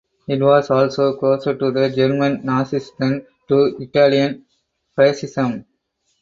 [0.27, 4.47] It was also closer to the German Nazis than to Italian
[4.95, 5.63] Fascism.